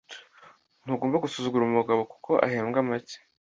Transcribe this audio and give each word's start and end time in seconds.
Ntugomba 0.83 1.21
gusuzugura 1.25 1.63
umugabo 1.65 2.01
kuko 2.11 2.31
ahembwa 2.45 2.79
make. 2.89 3.17